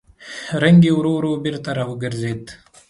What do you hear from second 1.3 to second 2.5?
بېرته راوګرځېد.